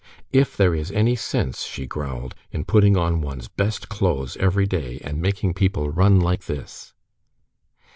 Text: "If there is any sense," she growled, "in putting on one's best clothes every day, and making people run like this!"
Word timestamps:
"If 0.31 0.57
there 0.57 0.73
is 0.73 0.89
any 0.89 1.15
sense," 1.15 1.61
she 1.61 1.85
growled, 1.85 2.33
"in 2.51 2.65
putting 2.65 2.97
on 2.97 3.21
one's 3.21 3.47
best 3.47 3.87
clothes 3.87 4.35
every 4.37 4.65
day, 4.65 4.99
and 5.03 5.21
making 5.21 5.53
people 5.53 5.91
run 5.91 6.19
like 6.19 6.45
this!" 6.45 6.95